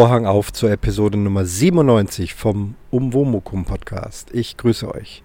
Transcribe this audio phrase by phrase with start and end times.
[0.00, 4.30] Vorhang auf zur Episode Nummer 97 vom Umwomukum Podcast.
[4.32, 5.22] Ich grüße euch.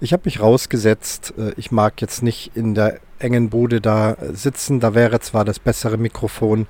[0.00, 1.34] Ich habe mich rausgesetzt.
[1.36, 4.80] Äh, ich mag jetzt nicht in der engen Bude da sitzen.
[4.80, 6.66] Da wäre zwar das bessere Mikrofon,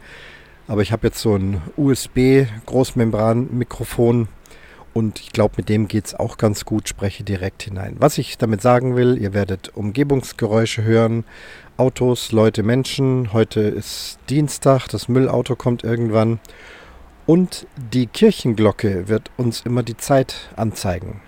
[0.67, 4.27] aber ich habe jetzt so ein USB Großmembran Mikrofon
[4.93, 6.89] und ich glaube, mit dem geht es auch ganz gut.
[6.89, 7.95] Spreche direkt hinein.
[8.01, 11.23] Was ich damit sagen will, ihr werdet Umgebungsgeräusche hören.
[11.77, 13.33] Autos, Leute, Menschen.
[13.33, 16.41] Heute ist Dienstag, das Müllauto kommt irgendwann.
[17.27, 21.21] Und die Kirchenglocke wird uns immer die Zeit anzeigen.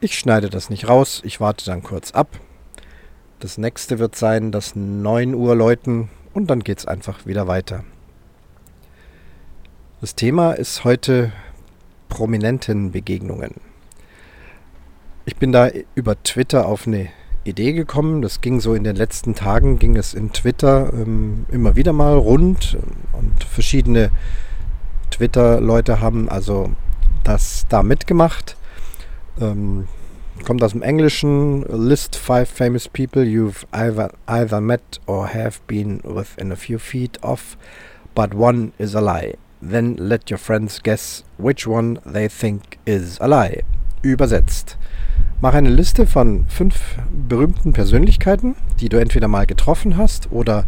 [0.00, 2.40] Ich schneide das nicht raus, ich warte dann kurz ab.
[3.38, 7.84] Das nächste wird sein, dass 9 Uhr läuten und dann geht es einfach wieder weiter.
[10.00, 11.30] Das Thema ist heute
[12.08, 13.54] prominenten Begegnungen.
[15.24, 17.08] Ich bin da über Twitter auf eine
[17.44, 18.22] Idee gekommen.
[18.22, 22.16] Das ging so in den letzten Tagen, ging es in Twitter ähm, immer wieder mal
[22.16, 22.76] rund
[23.12, 24.10] und verschiedene
[25.12, 26.72] Twitter-Leute haben also
[27.22, 28.56] das da mitgemacht.
[29.40, 29.86] Ähm,
[30.44, 31.62] kommt aus dem Englischen.
[31.68, 37.22] List five famous people you've either, either met or have been within a few feet
[37.22, 37.56] of,
[38.14, 39.36] but one is a lie.
[39.60, 43.62] Then let your friends guess which one they think is a lie.
[44.02, 44.76] Übersetzt.
[45.40, 46.96] Mach eine Liste von fünf
[47.28, 50.64] berühmten Persönlichkeiten, die du entweder mal getroffen hast oder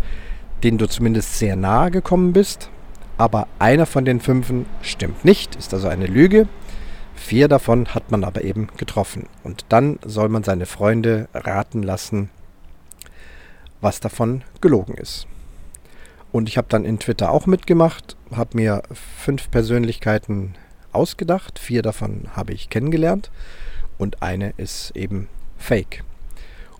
[0.62, 2.70] denen du zumindest sehr nahe gekommen bist
[3.16, 6.48] aber einer von den fünfen stimmt nicht, ist also eine Lüge.
[7.14, 9.28] Vier davon hat man aber eben getroffen.
[9.44, 12.30] Und dann soll man seine Freunde raten lassen,
[13.80, 15.26] was davon gelogen ist.
[16.32, 20.56] Und ich habe dann in Twitter auch mitgemacht, habe mir fünf Persönlichkeiten
[20.92, 23.30] ausgedacht, vier davon habe ich kennengelernt
[23.98, 25.28] und eine ist eben
[25.58, 26.02] fake.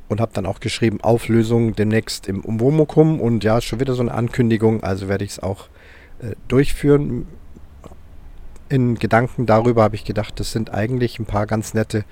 [0.09, 4.13] Und habe dann auch geschrieben, Auflösung demnächst im Umwomukum und ja, schon wieder so eine
[4.13, 5.69] Ankündigung, also werde ich es auch
[6.49, 7.27] durchführen.
[8.69, 12.05] In Gedanken darüber habe ich gedacht, das sind eigentlich ein paar ganz nette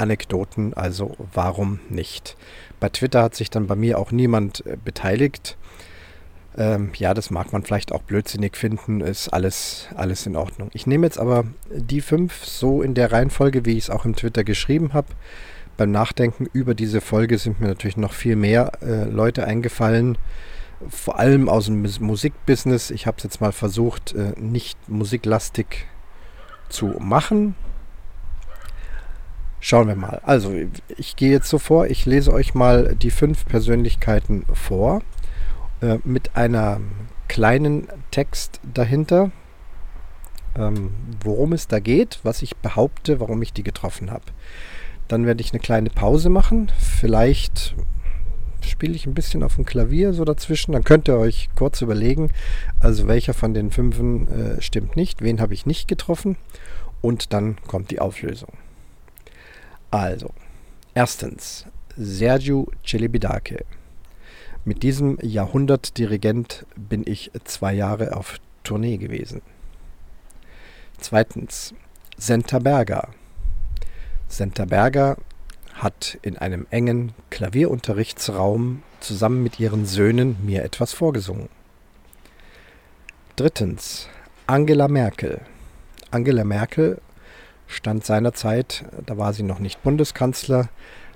[0.00, 2.36] Anekdoten, also warum nicht?
[2.80, 5.56] Bei Twitter hat sich dann bei mir auch niemand äh, beteiligt.
[6.56, 10.70] Ähm, ja, das mag man vielleicht auch blödsinnig finden, ist alles, alles in Ordnung.
[10.72, 14.16] Ich nehme jetzt aber die fünf so in der Reihenfolge, wie ich es auch im
[14.16, 15.08] Twitter geschrieben habe.
[15.76, 20.18] Beim Nachdenken über diese Folge sind mir natürlich noch viel mehr äh, Leute eingefallen,
[20.88, 22.90] vor allem aus dem Musikbusiness.
[22.90, 25.86] Ich habe es jetzt mal versucht, äh, nicht musiklastig
[26.68, 27.54] zu machen.
[29.60, 30.22] Schauen wir mal.
[30.24, 30.54] Also,
[30.96, 35.02] ich gehe jetzt so vor, ich lese euch mal die fünf Persönlichkeiten vor
[35.82, 36.80] äh, mit einer
[37.28, 39.30] kleinen Text dahinter,
[40.56, 40.92] ähm,
[41.22, 44.24] worum es da geht, was ich behaupte, warum ich die getroffen habe.
[45.08, 47.74] Dann werde ich eine kleine Pause machen, vielleicht
[48.66, 50.72] spiele ich ein bisschen auf dem Klavier so dazwischen.
[50.72, 52.30] Dann könnt ihr euch kurz überlegen,
[52.78, 56.36] also welcher von den fünfen äh, stimmt nicht, wen habe ich nicht getroffen.
[57.00, 58.52] Und dann kommt die Auflösung.
[59.90, 60.30] Also,
[60.94, 61.66] erstens,
[61.96, 63.64] Sergio Celebidake.
[64.64, 69.40] Mit diesem Jahrhundertdirigent bin ich zwei Jahre auf Tournee gewesen.
[70.98, 71.74] Zweitens,
[72.18, 73.08] Senta Berger.
[74.28, 75.16] Senta Berger
[75.82, 81.48] hat in einem engen Klavierunterrichtsraum zusammen mit ihren Söhnen mir etwas vorgesungen.
[83.36, 84.08] Drittens
[84.46, 85.40] Angela Merkel.
[86.10, 87.00] Angela Merkel
[87.66, 90.68] stand seinerzeit, da war sie noch nicht Bundeskanzler,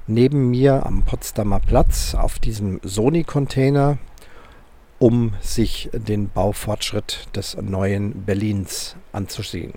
[0.07, 3.99] neben mir am Potsdamer Platz auf diesem Sony-Container,
[4.99, 9.75] um sich den Baufortschritt des neuen Berlins anzusehen.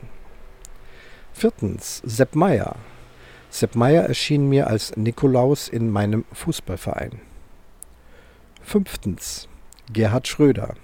[1.33, 2.75] Viertens Sepp Meyer,
[3.49, 7.21] Sepp Meyer erschien mir als Nikolaus in meinem Fußballverein.
[8.61, 9.47] Fünftens.
[9.91, 10.75] Gerhard Schröder.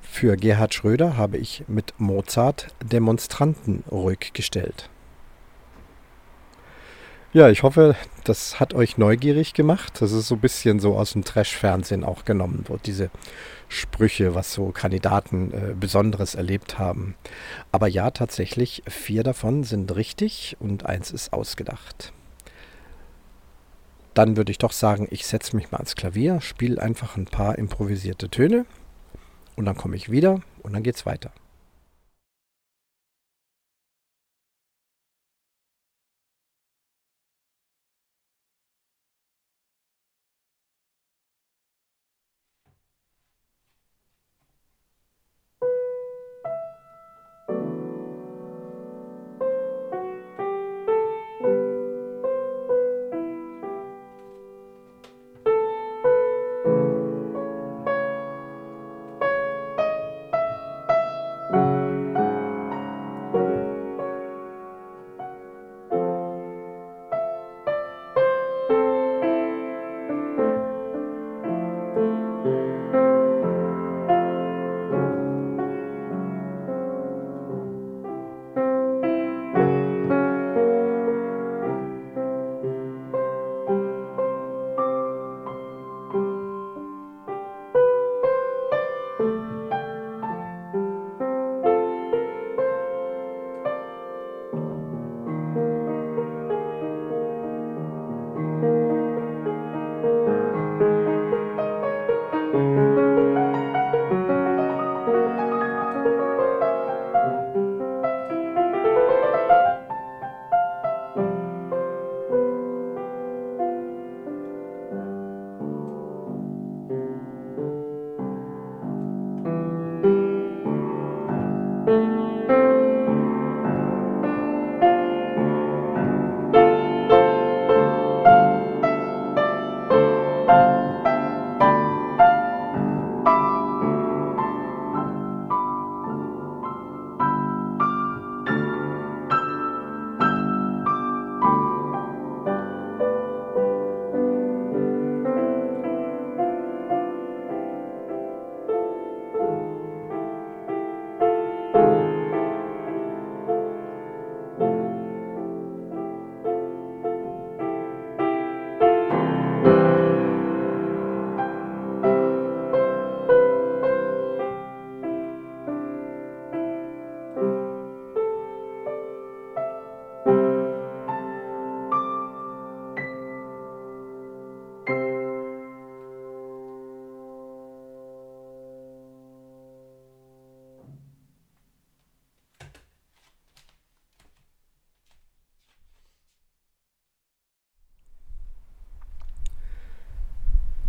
[0.00, 4.90] Für Gerhard Schröder habe ich mit Mozart Demonstranten ruhig gestellt.
[7.32, 10.00] Ja, ich hoffe, das hat euch neugierig gemacht.
[10.00, 13.10] Das ist so ein bisschen so aus dem Trash-Fernsehen auch genommen, wo diese
[13.68, 17.14] Sprüche, was so Kandidaten äh, Besonderes erlebt haben.
[17.72, 22.12] Aber ja, tatsächlich, vier davon sind richtig und eins ist ausgedacht.
[24.14, 27.58] Dann würde ich doch sagen, ich setze mich mal ans Klavier, spiele einfach ein paar
[27.58, 28.64] improvisierte Töne
[29.56, 31.32] und dann komme ich wieder und dann geht's weiter.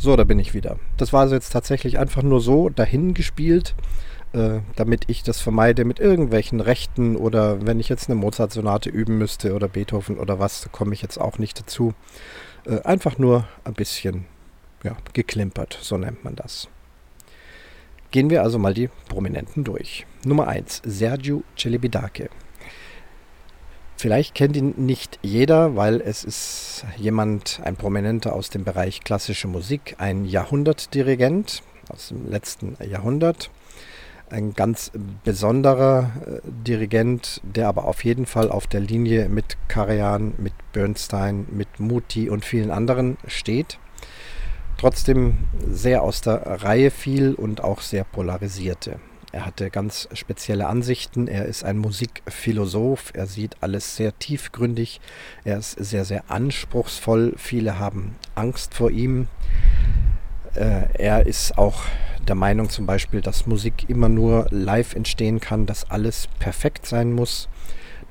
[0.08, 0.80] So, da bin ich wieder.
[0.96, 3.76] Das war also jetzt tatsächlich einfach nur so dahin gespielt,
[4.32, 9.18] äh, damit ich das vermeide mit irgendwelchen Rechten oder wenn ich jetzt eine Mozart-Sonate üben
[9.18, 11.94] müsste oder Beethoven oder was, komme ich jetzt auch nicht dazu.
[12.66, 14.24] Äh, einfach nur ein bisschen
[14.82, 16.70] ja, geklimpert, so nennt man das.
[18.12, 20.06] Gehen wir also mal die Prominenten durch.
[20.24, 22.30] Nummer 1, Sergio Celebidake.
[24.00, 29.48] Vielleicht kennt ihn nicht jeder, weil es ist jemand, ein Prominenter aus dem Bereich klassische
[29.48, 33.50] Musik, ein Jahrhundertdirigent aus dem letzten Jahrhundert.
[34.30, 34.92] Ein ganz
[35.24, 41.48] besonderer äh, Dirigent, der aber auf jeden Fall auf der Linie mit Karajan, mit Bernstein,
[41.50, 43.80] mit Muti und vielen anderen steht.
[44.78, 45.38] Trotzdem
[45.72, 49.00] sehr aus der Reihe fiel und auch sehr polarisierte.
[49.32, 51.28] Er hatte ganz spezielle Ansichten.
[51.28, 53.12] Er ist ein Musikphilosoph.
[53.14, 55.02] Er sieht alles sehr tiefgründig.
[55.44, 57.34] Er ist sehr, sehr anspruchsvoll.
[57.38, 59.28] Viele haben Angst vor ihm.
[60.56, 61.84] Äh, er ist auch
[62.28, 67.14] der Meinung zum Beispiel, dass Musik immer nur live entstehen kann, dass alles perfekt sein
[67.14, 67.48] muss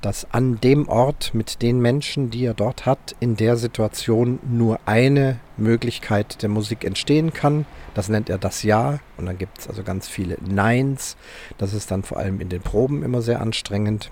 [0.01, 4.79] dass an dem Ort mit den Menschen, die er dort hat, in der Situation nur
[4.85, 7.65] eine Möglichkeit der Musik entstehen kann.
[7.93, 8.99] Das nennt er das Ja.
[9.17, 11.17] Und dann gibt es also ganz viele Neins.
[11.57, 14.11] Das ist dann vor allem in den Proben immer sehr anstrengend.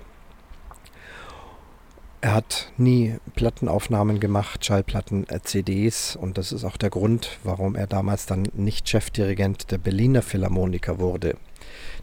[2.26, 7.76] Er hat nie Plattenaufnahmen gemacht, Schallplatten, äh, CDs und das ist auch der Grund, warum
[7.76, 11.36] er damals dann nicht Chefdirigent der Berliner Philharmoniker wurde.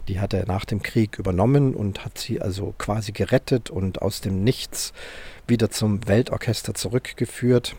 [0.08, 4.22] Die hat er nach dem Krieg übernommen und hat sie also quasi gerettet und aus
[4.22, 4.94] dem Nichts
[5.46, 7.76] wieder zum Weltorchester zurückgeführt.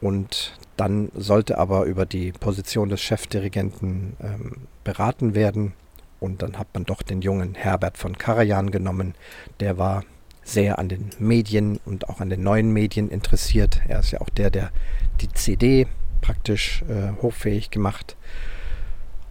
[0.00, 5.72] Und dann sollte aber über die Position des Chefdirigenten ähm, beraten werden.
[6.20, 9.16] Und dann hat man doch den jungen Herbert von Karajan genommen.
[9.58, 10.04] Der war
[10.44, 13.80] sehr an den Medien und auch an den neuen Medien interessiert.
[13.88, 14.70] Er ist ja auch der, der
[15.20, 15.86] die CD
[16.20, 18.16] praktisch äh, hochfähig gemacht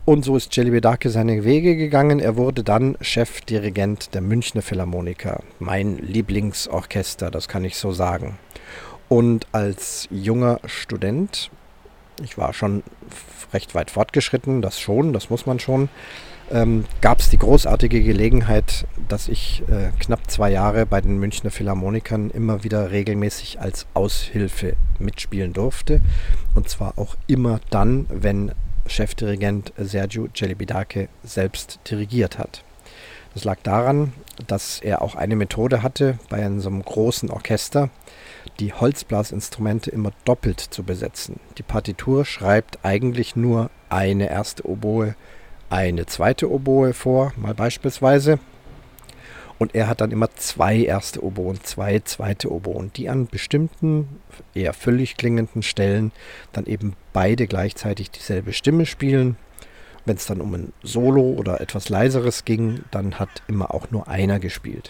[0.06, 2.20] und so ist Celibidache seine Wege gegangen.
[2.20, 5.42] Er wurde dann Chefdirigent der Münchner Philharmoniker.
[5.60, 8.38] Mein Lieblingsorchester, das kann ich so sagen.
[9.08, 11.52] Und als junger Student,
[12.22, 12.84] ich war schon
[13.54, 15.88] recht weit fortgeschritten, das schon, das muss man schon,
[16.52, 21.52] ähm, gab es die großartige Gelegenheit, dass ich äh, knapp zwei Jahre bei den Münchner
[21.52, 26.02] Philharmonikern immer wieder regelmäßig als Aushilfe mitspielen durfte.
[26.56, 28.52] Und zwar auch immer dann, wenn
[28.86, 32.64] Chefdirigent Sergio Celibidache selbst dirigiert hat.
[33.34, 34.14] Das lag daran,
[34.46, 37.90] dass er auch eine Methode hatte, bei einem großen Orchester
[38.60, 41.40] die Holzblasinstrumente immer doppelt zu besetzen.
[41.58, 45.16] Die Partitur schreibt eigentlich nur eine erste Oboe,
[45.70, 48.40] eine zweite Oboe vor, mal beispielsweise,
[49.60, 54.20] und er hat dann immer zwei erste Oboen, zwei zweite Oboen, die an bestimmten,
[54.54, 56.12] eher völlig klingenden Stellen
[56.52, 59.38] dann eben beide gleichzeitig dieselbe Stimme spielen.
[60.06, 64.10] Wenn es dann um ein Solo oder etwas leiseres ging, dann hat immer auch nur
[64.10, 64.90] einer gespielt.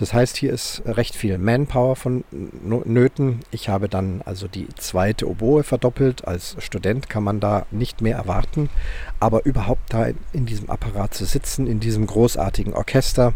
[0.00, 3.40] Das heißt, hier ist recht viel Manpower von Nöten.
[3.50, 6.26] Ich habe dann also die zweite Oboe verdoppelt.
[6.26, 8.70] Als Student kann man da nicht mehr erwarten.
[9.20, 13.34] Aber überhaupt da in diesem Apparat zu sitzen, in diesem großartigen Orchester,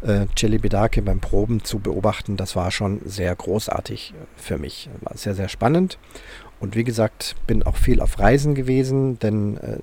[0.00, 4.88] äh, Celibidache beim Proben zu beobachten, das war schon sehr großartig für mich.
[5.00, 5.98] War sehr, sehr spannend.
[6.60, 9.78] Und wie gesagt, bin auch viel auf Reisen gewesen, denn äh,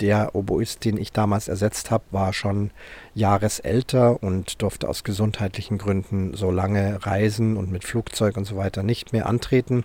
[0.00, 2.70] der Oboist, den ich damals ersetzt habe, war schon
[3.14, 8.82] jahresälter und durfte aus gesundheitlichen Gründen so lange reisen und mit Flugzeug und so weiter
[8.82, 9.84] nicht mehr antreten.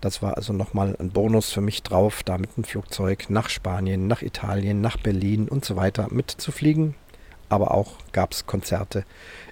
[0.00, 4.06] Das war also nochmal ein Bonus für mich drauf, da mit dem Flugzeug nach Spanien,
[4.06, 6.94] nach Italien, nach Berlin und so weiter mitzufliegen.
[7.48, 9.04] Aber auch gab es Konzerte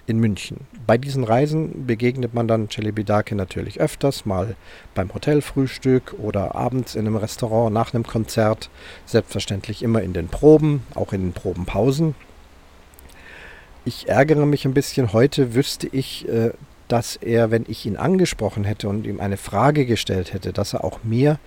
[0.07, 0.67] in München.
[0.85, 4.55] Bei diesen Reisen begegnet man dann Celebidake natürlich öfters, mal
[4.93, 8.69] beim Hotelfrühstück oder abends in einem Restaurant nach einem Konzert,
[9.05, 12.15] selbstverständlich immer in den Proben, auch in den Probenpausen.
[13.83, 16.51] Ich ärgere mich ein bisschen, heute wüsste ich, äh,
[16.87, 20.83] dass er, wenn ich ihn angesprochen hätte und ihm eine Frage gestellt hätte, dass er
[20.83, 21.39] auch mir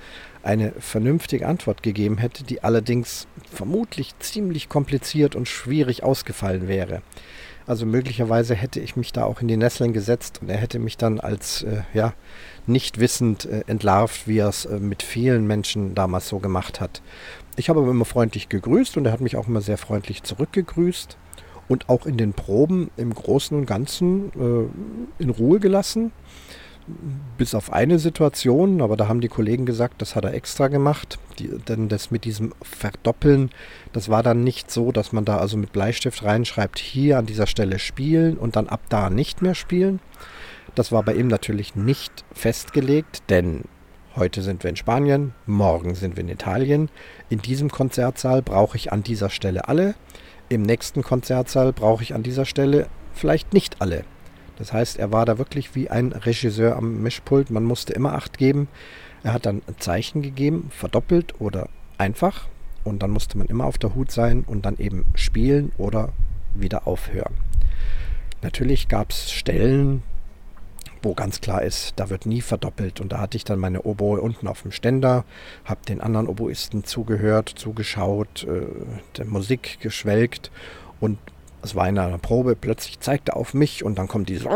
[0.49, 7.03] eine vernünftige Antwort gegeben hätte, die allerdings vermutlich ziemlich kompliziert und schwierig ausgefallen wäre.
[7.67, 10.97] Also möglicherweise hätte ich mich da auch in die Nesseln gesetzt und er hätte mich
[10.97, 12.15] dann als äh, ja,
[12.67, 17.03] nicht wissend äh, entlarvt, wie er es äh, mit vielen Menschen damals so gemacht hat.
[17.57, 21.19] Ich habe immer freundlich gegrüßt und er hat mich auch immer sehr freundlich zurückgegrüßt
[21.69, 26.11] und auch in den Proben im Großen und Ganzen äh, in Ruhe gelassen
[27.37, 31.19] bis auf eine Situation, aber da haben die Kollegen gesagt, das hat er extra gemacht.
[31.39, 33.51] Die, denn das mit diesem Verdoppeln,
[33.93, 37.47] das war dann nicht so, dass man da also mit Bleistift reinschreibt, hier an dieser
[37.47, 40.01] Stelle spielen und dann ab da nicht mehr spielen.
[40.75, 43.63] Das war bei ihm natürlich nicht festgelegt, denn
[44.17, 46.89] Heute sind wir in Spanien, morgen sind wir in Italien.
[47.29, 49.95] In diesem Konzertsaal brauche ich an dieser Stelle alle.
[50.49, 54.03] Im nächsten Konzertsaal brauche ich an dieser Stelle vielleicht nicht alle.
[54.59, 57.51] Das heißt, er war da wirklich wie ein Regisseur am Mischpult.
[57.51, 58.69] Man musste immer Acht geben.
[59.23, 62.49] Er hat dann Zeichen gegeben, verdoppelt oder einfach.
[62.83, 66.11] Und dann musste man immer auf der Hut sein und dann eben spielen oder
[66.55, 67.35] wieder aufhören.
[68.43, 70.03] Natürlich gab es Stellen,
[71.03, 73.01] wo ganz klar ist, da wird nie verdoppelt.
[73.01, 75.25] Und da hatte ich dann meine Oboe unten auf dem Ständer,
[75.65, 78.67] habe den anderen Oboisten zugehört, zugeschaut, äh,
[79.17, 80.51] der Musik geschwelgt
[80.99, 81.19] und
[81.63, 84.47] es war in einer Probe, plötzlich zeigte er auf mich und dann kommt dieses.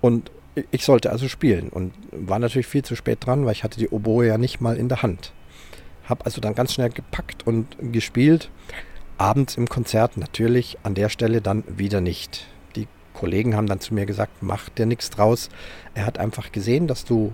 [0.00, 0.30] Und
[0.70, 3.88] ich sollte also spielen und war natürlich viel zu spät dran, weil ich hatte die
[3.88, 5.32] Oboe ja nicht mal in der Hand.
[6.04, 8.50] Habe also dann ganz schnell gepackt und gespielt.
[9.18, 12.46] Abends im Konzert natürlich an der Stelle dann wieder nicht.
[13.18, 15.48] Kollegen haben dann zu mir gesagt, mach dir nichts draus.
[15.94, 17.32] Er hat einfach gesehen, dass du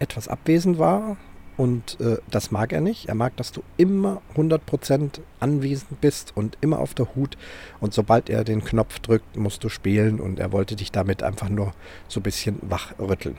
[0.00, 1.16] etwas abwesend war
[1.60, 3.10] und äh, das mag er nicht.
[3.10, 7.36] Er mag, dass du immer 100% anwesend bist und immer auf der Hut.
[7.80, 11.50] Und sobald er den Knopf drückt, musst du spielen und er wollte dich damit einfach
[11.50, 11.74] nur
[12.08, 13.36] so ein bisschen wachrütteln.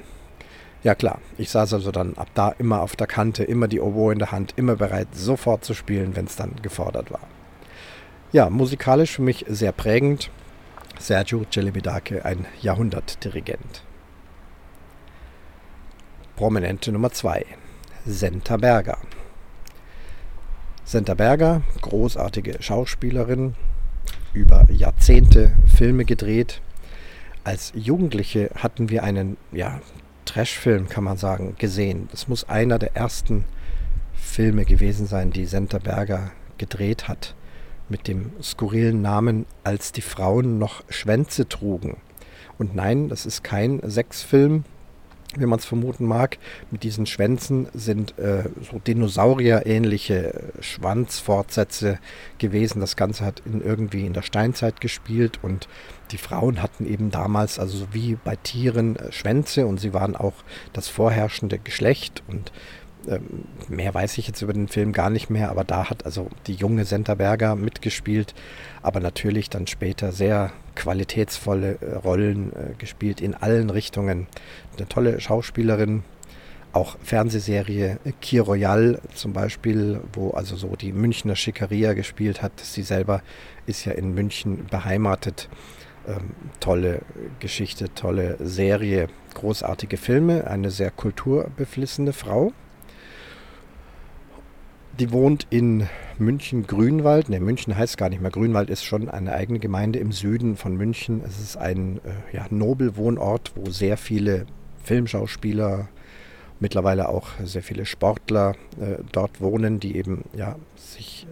[0.83, 4.13] Ja klar, ich saß also dann ab da immer auf der Kante, immer die Oboe
[4.13, 7.27] in der Hand, immer bereit, sofort zu spielen, wenn es dann gefordert war.
[8.31, 10.29] Ja, musikalisch für mich sehr prägend.
[10.99, 13.81] Sergio Celibidache, ein Jahrhundertdirigent.
[16.35, 17.45] Prominente Nummer 2,
[18.05, 18.97] Senta Berger.
[20.83, 23.53] Senta Berger, großartige Schauspielerin,
[24.33, 26.61] über Jahrzehnte Filme gedreht.
[27.43, 29.81] Als Jugendliche hatten wir einen ja,
[30.25, 32.07] Trashfilm, kann man sagen, gesehen.
[32.09, 33.45] Das muss einer der ersten
[34.13, 37.35] Filme gewesen sein, die Senta Berger gedreht hat
[37.87, 41.97] mit dem skurrilen Namen Als die Frauen noch Schwänze trugen.
[42.57, 44.63] Und nein, das ist kein Sexfilm,
[45.37, 46.37] wie man es vermuten mag.
[46.71, 51.99] Mit diesen Schwänzen sind äh, so Dinosaurier-ähnliche Schwanzfortsätze
[52.37, 52.81] gewesen.
[52.81, 55.67] Das Ganze hat in, irgendwie in der Steinzeit gespielt und
[56.11, 60.35] die Frauen hatten eben damals, also wie bei Tieren, äh, Schwänze und sie waren auch
[60.73, 62.51] das vorherrschende Geschlecht und
[63.69, 66.53] mehr weiß ich jetzt über den Film gar nicht mehr, aber da hat also die
[66.53, 68.33] junge Senta Berger mitgespielt,
[68.81, 74.27] aber natürlich dann später sehr qualitätsvolle äh, Rollen äh, gespielt in allen Richtungen.
[74.77, 76.03] Eine tolle Schauspielerin,
[76.73, 82.59] auch Fernsehserie Kir Royal zum Beispiel, wo also so die Münchner Schickeria gespielt hat.
[82.59, 83.21] Sie selber
[83.65, 85.49] ist ja in München beheimatet.
[86.07, 87.01] Ähm, tolle
[87.39, 92.53] Geschichte, tolle Serie, großartige Filme, eine sehr kulturbeflissene Frau.
[94.99, 95.87] Die wohnt in
[96.19, 97.29] München-Grünwald.
[97.29, 98.31] Ne, München heißt gar nicht mehr.
[98.31, 101.21] Grünwald ist schon eine eigene Gemeinde im Süden von München.
[101.25, 104.45] Es ist ein äh, ja, Nobelwohnort, wo sehr viele
[104.83, 105.87] Filmschauspieler,
[106.59, 111.25] mittlerweile auch sehr viele Sportler äh, dort wohnen, die eben ja, sich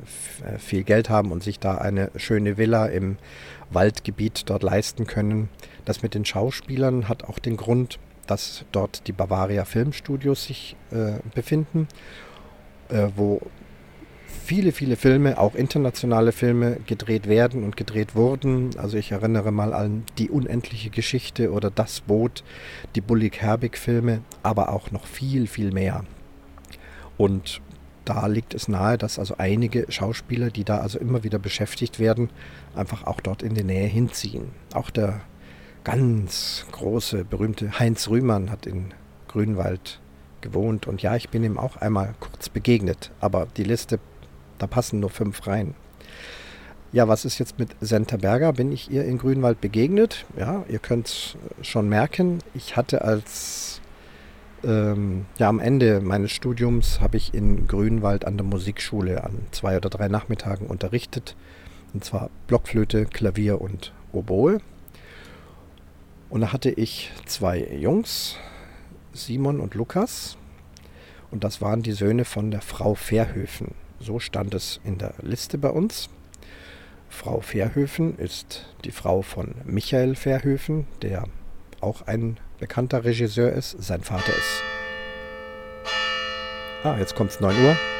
[0.43, 3.17] äh, viel Geld haben und sich da eine schöne Villa im
[3.69, 5.49] Waldgebiet dort leisten können.
[5.85, 11.19] Das mit den Schauspielern hat auch den Grund, dass dort die Bavaria Filmstudios sich äh,
[11.35, 11.87] befinden
[12.89, 13.41] äh, wo
[14.27, 18.71] viele, viele Filme, auch internationale Filme, gedreht werden und gedreht wurden.
[18.77, 22.43] Also ich erinnere mal an Die unendliche Geschichte oder Das Boot,
[22.95, 26.03] die Bullig-Herbig-Filme, aber auch noch viel, viel mehr.
[27.17, 27.61] Und
[28.05, 32.31] da liegt es nahe, dass also einige Schauspieler, die da also immer wieder beschäftigt werden,
[32.75, 34.49] einfach auch dort in die Nähe hinziehen.
[34.73, 35.21] Auch der
[35.83, 38.93] ganz große, berühmte Heinz Rühmann hat in
[39.27, 39.99] Grünwald
[40.41, 40.87] gewohnt.
[40.87, 43.11] Und ja, ich bin ihm auch einmal kurz begegnet.
[43.19, 43.99] Aber die Liste,
[44.57, 45.75] da passen nur fünf rein.
[46.91, 48.53] Ja, was ist jetzt mit Senta Berger?
[48.53, 50.25] Bin ich ihr in Grünwald begegnet?
[50.35, 53.79] Ja, ihr könnt schon merken, ich hatte als,
[54.63, 59.77] ähm, ja, am Ende meines Studiums habe ich in Grünwald an der Musikschule an zwei
[59.77, 61.35] oder drei Nachmittagen unterrichtet.
[61.93, 64.57] Und zwar Blockflöte, Klavier und Oboe.
[66.29, 68.37] Und da hatte ich zwei Jungs,
[69.25, 70.37] Simon und Lukas.
[71.31, 73.75] Und das waren die Söhne von der Frau Verhöfen.
[73.99, 76.09] So stand es in der Liste bei uns.
[77.09, 81.25] Frau Verhöfen ist die Frau von Michael Verhöfen, der
[81.81, 83.81] auch ein bekannter Regisseur ist.
[83.81, 84.63] Sein Vater ist.
[86.83, 87.98] Ah, jetzt kommt es 9 Uhr.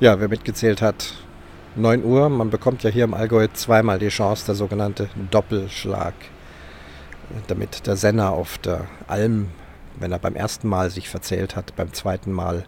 [0.00, 1.12] Ja, wer mitgezählt hat,
[1.76, 2.30] 9 Uhr.
[2.30, 6.14] Man bekommt ja hier im Allgäu zweimal die Chance, der sogenannte Doppelschlag.
[7.48, 9.48] Damit der Senner auf der Alm,
[9.98, 12.64] wenn er beim ersten Mal sich verzählt hat, beim zweiten Mal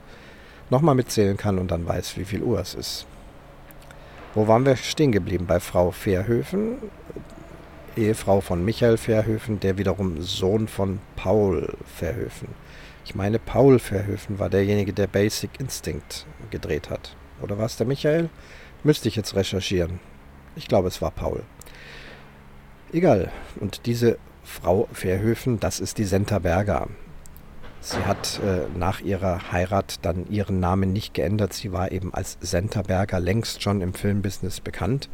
[0.69, 3.07] nochmal mitzählen kann und dann weiß, wie viel Uhr es ist.
[4.35, 5.47] Wo waren wir stehen geblieben?
[5.47, 6.77] Bei Frau Verhöfen,
[7.97, 12.49] Ehefrau von Michael Verhöfen, der wiederum Sohn von Paul Verhöfen.
[13.07, 17.17] Ich meine, Paul Verhöfen war derjenige, der Basic Instinct gedreht hat.
[17.43, 18.29] Oder war es der Michael?
[18.85, 20.01] Müsste ich jetzt recherchieren.
[20.57, 21.43] Ich glaube, es war Paul.
[22.93, 23.31] Egal.
[23.61, 26.89] Und diese Frau Verhöfen, das ist die Senta Berger.
[27.81, 31.53] Sie hat äh, nach ihrer Heirat dann ihren Namen nicht geändert.
[31.53, 35.09] Sie war eben als Senta Berger längst schon im Filmbusiness bekannt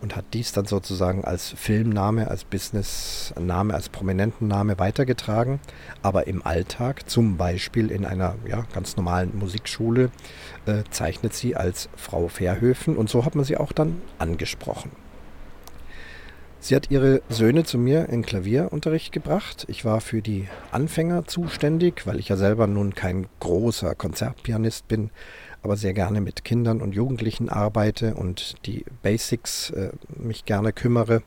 [0.00, 5.60] und hat dies dann sozusagen als Filmname, als Businessname, als Prominentenname weitergetragen.
[6.02, 10.10] Aber im Alltag, zum Beispiel in einer ja, ganz normalen Musikschule,
[10.66, 14.90] äh, zeichnet sie als Frau Verhöfen und so hat man sie auch dann angesprochen.
[16.60, 19.64] Sie hat ihre Söhne zu mir in Klavierunterricht gebracht.
[19.68, 25.10] Ich war für die Anfänger zuständig, weil ich ja selber nun kein großer Konzertpianist bin,
[25.62, 31.22] aber sehr gerne mit Kindern und Jugendlichen arbeite und die Basics äh, mich gerne kümmere.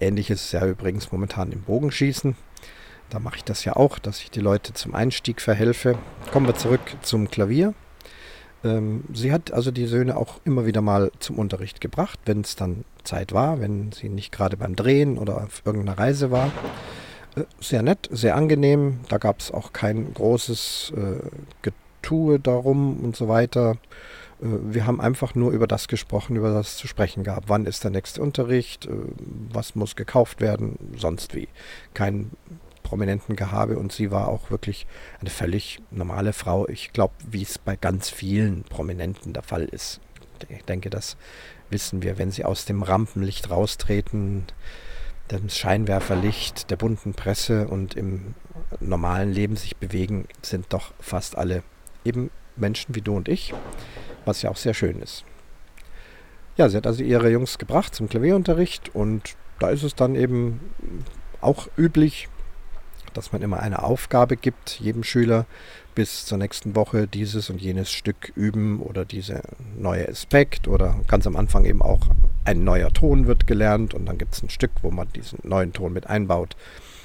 [0.00, 2.36] Ähnliches ist ja übrigens momentan im Bogenschießen.
[3.10, 5.98] Da mache ich das ja auch, dass ich die Leute zum Einstieg verhelfe.
[6.32, 7.74] Kommen wir zurück zum Klavier.
[8.64, 12.56] Ähm, sie hat also die Söhne auch immer wieder mal zum Unterricht gebracht, wenn es
[12.56, 16.50] dann Zeit war, wenn sie nicht gerade beim Drehen oder auf irgendeiner Reise war.
[17.36, 19.00] Äh, sehr nett, sehr angenehm.
[19.08, 21.70] Da gab es auch kein großes äh,
[22.04, 23.76] tue darum und so weiter.
[24.40, 27.48] Äh, wir haben einfach nur über das gesprochen, über das zu sprechen gab.
[27.48, 28.86] Wann ist der nächste Unterricht?
[28.86, 28.90] Äh,
[29.52, 30.78] was muss gekauft werden?
[30.96, 31.48] Sonst wie.
[31.94, 32.30] Kein
[32.82, 34.86] prominenten Gehabe und sie war auch wirklich
[35.20, 36.68] eine völlig normale Frau.
[36.68, 40.00] Ich glaube, wie es bei ganz vielen Prominenten der Fall ist.
[40.48, 41.16] Ich denke, das
[41.70, 44.44] wissen wir, wenn sie aus dem Rampenlicht raustreten,
[45.30, 48.34] dem Scheinwerferlicht, der bunten Presse und im
[48.80, 51.62] normalen Leben sich bewegen, sind doch fast alle
[52.04, 53.54] eben Menschen wie du und ich,
[54.24, 55.24] was ja auch sehr schön ist.
[56.56, 60.60] Ja, sie hat also ihre Jungs gebracht zum Klavierunterricht und da ist es dann eben
[61.40, 62.28] auch üblich,
[63.12, 65.46] dass man immer eine Aufgabe gibt, jedem Schüler
[65.94, 69.42] bis zur nächsten Woche dieses und jenes Stück üben oder dieser
[69.76, 72.00] neue Aspekt oder ganz am Anfang eben auch
[72.44, 75.72] ein neuer Ton wird gelernt und dann gibt es ein Stück, wo man diesen neuen
[75.72, 76.56] Ton mit einbaut.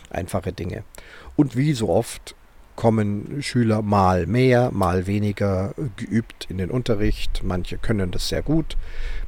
[0.09, 0.83] Einfache Dinge.
[1.35, 2.35] Und wie so oft
[2.79, 7.41] kommen Schüler mal mehr, mal weniger geübt in den Unterricht.
[7.43, 8.77] Manche können das sehr gut,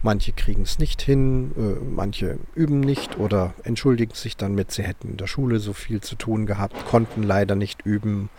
[0.02, 4.84] manche kriegen es nicht hin, äh, manche üben nicht oder entschuldigen sich dann mit, sie
[4.84, 8.30] hätten in der Schule so viel zu tun gehabt, konnten leider nicht üben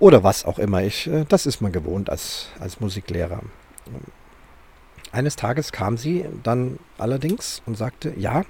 [0.00, 0.82] oder was auch immer.
[0.82, 3.44] Ich, äh, das ist man gewohnt als, als Musiklehrer.
[5.12, 8.42] Eines Tages kam sie dann allerdings und sagte, ja,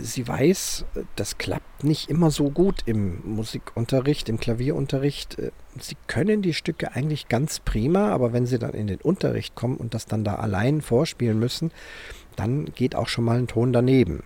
[0.00, 0.84] sie weiß,
[1.16, 5.38] das klappt nicht immer so gut im Musikunterricht, im Klavierunterricht.
[5.38, 9.54] Äh, sie können die Stücke eigentlich ganz prima, aber wenn sie dann in den Unterricht
[9.54, 11.70] kommen und das dann da allein vorspielen müssen,
[12.36, 14.22] dann geht auch schon mal ein Ton daneben.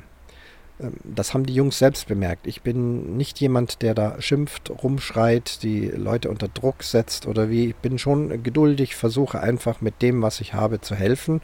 [0.81, 2.47] Ähm, das haben die Jungs selbst bemerkt.
[2.47, 7.71] Ich bin nicht jemand, der da schimpft, rumschreit, die Leute unter Druck setzt oder wie.
[7.71, 11.41] Ich bin schon geduldig, versuche einfach mit dem, was ich habe, zu helfen.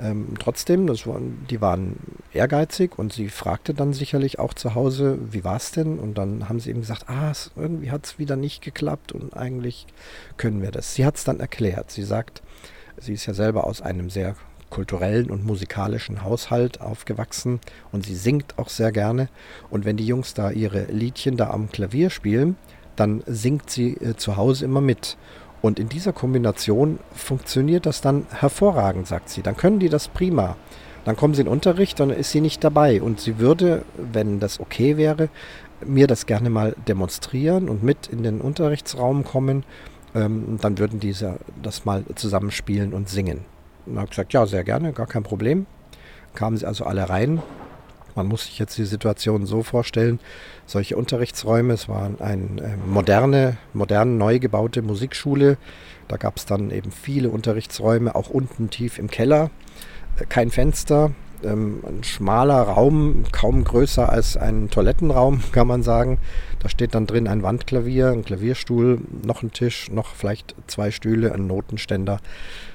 [0.00, 1.96] Ähm, trotzdem, das waren, die waren
[2.32, 5.98] ehrgeizig und sie fragte dann sicherlich auch zu Hause, wie war es denn?
[5.98, 9.36] Und dann haben sie eben gesagt, ah, es, irgendwie hat es wieder nicht geklappt und
[9.36, 9.86] eigentlich
[10.38, 10.94] können wir das.
[10.94, 11.90] Sie hat es dann erklärt.
[11.90, 12.42] Sie sagt,
[12.98, 14.36] sie ist ja selber aus einem sehr
[14.70, 17.60] kulturellen und musikalischen Haushalt aufgewachsen
[17.92, 19.28] und sie singt auch sehr gerne.
[19.68, 22.56] Und wenn die Jungs da ihre Liedchen da am Klavier spielen,
[22.96, 25.18] dann singt sie äh, zu Hause immer mit.
[25.62, 29.42] Und in dieser Kombination funktioniert das dann hervorragend, sagt sie.
[29.42, 30.56] Dann können die das prima.
[31.04, 33.02] Dann kommen sie in Unterricht, dann ist sie nicht dabei.
[33.02, 35.28] Und sie würde, wenn das okay wäre,
[35.84, 39.64] mir das gerne mal demonstrieren und mit in den Unterrichtsraum kommen.
[40.14, 43.40] Ähm, dann würden diese das mal zusammenspielen und singen.
[43.86, 45.66] Und habe gesagt, ja, sehr gerne, gar kein Problem.
[46.34, 47.42] Kamen sie also alle rein,
[48.14, 50.20] man muss sich jetzt die Situation so vorstellen,
[50.66, 55.58] solche Unterrichtsräume, es war eine äh, moderne, modern neu gebaute Musikschule.
[56.08, 59.50] Da gab es dann eben viele Unterrichtsräume, auch unten tief im Keller.
[60.18, 66.18] Äh, kein Fenster, ähm, ein schmaler Raum, kaum größer als ein Toilettenraum, kann man sagen.
[66.60, 71.32] Da steht dann drin ein Wandklavier, ein Klavierstuhl, noch ein Tisch, noch vielleicht zwei Stühle,
[71.32, 72.20] ein Notenständer,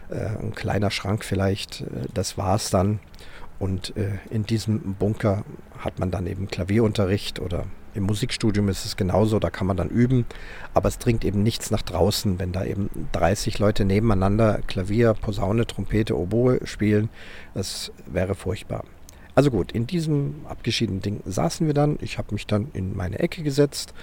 [0.09, 1.83] äh, ein kleiner Schrank vielleicht.
[2.13, 2.99] Das war es dann.
[3.59, 5.43] Und äh, in diesem Bunker
[5.77, 9.87] hat man dann eben Klavierunterricht oder Im Musikstudium ist es genauso, da kann man dann
[9.87, 10.25] üben,
[10.73, 15.65] aber es dringt eben nichts nach draußen, wenn da eben 30 Leute nebeneinander Klavier, Posaune,
[15.65, 17.07] Trompete, Oboe spielen.
[17.53, 18.83] Das wäre furchtbar.
[19.33, 21.97] Also gut, in diesem abgeschiedenen Ding saßen wir dann.
[22.01, 23.93] Ich habe mich dann in meine Ecke gesetzt,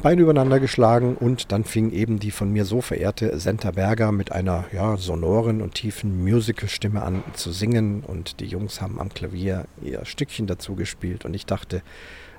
[0.00, 4.32] Beine übereinander geschlagen und dann fing eben die von mir so verehrte Senta Berger mit
[4.32, 9.66] einer ja, sonoren und tiefen Musical-Stimme an zu singen und die Jungs haben am Klavier
[9.82, 11.82] ihr Stückchen dazu gespielt und ich dachte,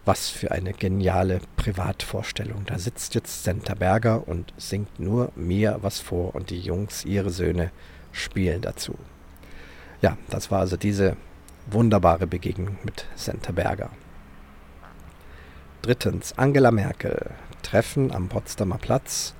[0.05, 2.63] was für eine geniale Privatvorstellung.
[2.65, 7.29] Da sitzt jetzt Senta Berger und singt nur mir was vor und die Jungs, ihre
[7.29, 7.71] Söhne,
[8.11, 8.95] spielen dazu.
[10.01, 11.15] Ja, das war also diese
[11.71, 13.89] wunderbare Begegnung mit Senta Berger.
[15.83, 17.31] Drittens, Angela Merkel.
[17.61, 19.33] Treffen am Potsdamer Platz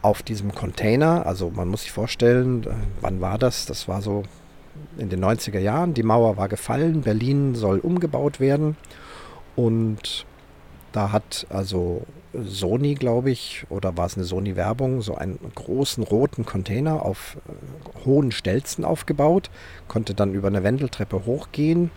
[0.00, 1.26] auf diesem Container.
[1.26, 2.70] Also man muss sich vorstellen, äh,
[3.02, 3.66] wann war das?
[3.66, 4.22] Das war so
[4.96, 5.92] in den 90er Jahren.
[5.92, 8.78] Die Mauer war gefallen, Berlin soll umgebaut werden.
[9.56, 10.24] Und
[10.92, 16.46] da hat also Sony, glaube ich, oder war es eine Sony-Werbung, so einen großen roten
[16.46, 19.50] Container auf äh, hohen Stelzen aufgebaut,
[19.86, 21.90] konnte dann über eine Wendeltreppe hochgehen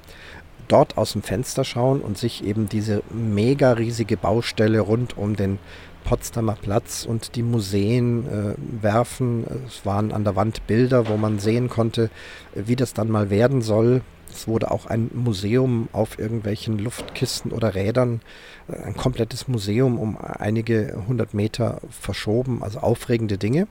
[0.69, 5.59] dort aus dem Fenster schauen und sich eben diese mega riesige Baustelle rund um den
[6.05, 9.45] Potsdamer Platz und die Museen äh, werfen.
[9.67, 12.09] Es waren an der Wand Bilder, wo man sehen konnte,
[12.55, 14.01] wie das dann mal werden soll.
[14.31, 18.21] Es wurde auch ein Museum auf irgendwelchen Luftkisten oder Rädern,
[18.69, 23.67] äh, ein komplettes Museum um einige hundert Meter verschoben, also aufregende Dinge.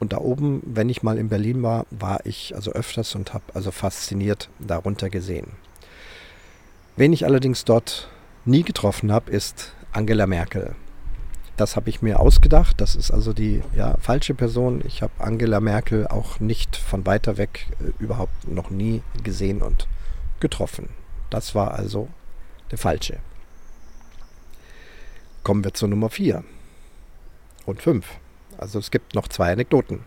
[0.00, 3.44] Und da oben, wenn ich mal in Berlin war, war ich also öfters und habe
[3.54, 5.46] also fasziniert darunter gesehen.
[6.96, 8.08] Wen ich allerdings dort
[8.44, 10.76] nie getroffen habe, ist Angela Merkel.
[11.56, 12.80] Das habe ich mir ausgedacht.
[12.80, 14.80] Das ist also die ja, falsche Person.
[14.86, 19.88] Ich habe Angela Merkel auch nicht von weiter weg äh, überhaupt noch nie gesehen und
[20.38, 20.88] getroffen.
[21.30, 22.08] Das war also
[22.70, 23.18] der falsche.
[25.42, 26.44] Kommen wir zur Nummer 4
[27.66, 28.06] und 5.
[28.56, 30.00] Also es gibt noch zwei Anekdoten.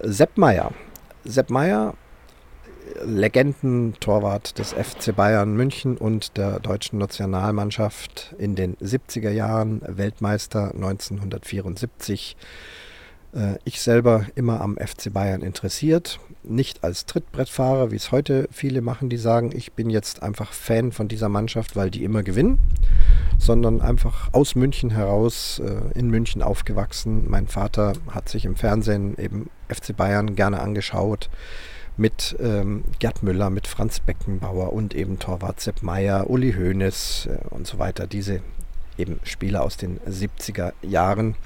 [0.00, 0.72] Sepp Meier.
[1.24, 1.94] Sepp Meier
[3.04, 12.36] Legendentorwart des FC Bayern München und der deutschen Nationalmannschaft in den 70er Jahren, Weltmeister 1974.
[13.34, 18.80] Äh, ich selber immer am FC Bayern interessiert, nicht als Trittbrettfahrer, wie es heute viele
[18.80, 22.58] machen, die sagen, ich bin jetzt einfach Fan von dieser Mannschaft, weil die immer gewinnen,
[23.38, 27.28] sondern einfach aus München heraus, äh, in München aufgewachsen.
[27.28, 31.28] Mein Vater hat sich im Fernsehen eben FC Bayern gerne angeschaut
[31.96, 37.54] mit ähm, Gerd Müller, mit Franz Beckenbauer und eben Torwart Sepp Meyer, Uli Hoeneß äh,
[37.54, 38.06] und so weiter.
[38.06, 38.42] Diese
[38.98, 41.36] eben Spieler aus den 70er Jahren.